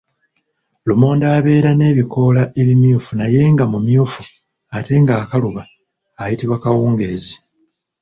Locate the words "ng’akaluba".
5.01-5.63